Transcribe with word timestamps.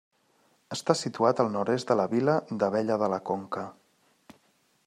Està 0.75 0.95
situat 1.01 1.43
al 1.43 1.51
nord-est 1.57 1.91
de 1.93 1.99
la 2.01 2.07
vila 2.15 2.39
d'Abella 2.63 3.01
de 3.05 3.11
la 3.15 3.21
Conca. 3.33 3.71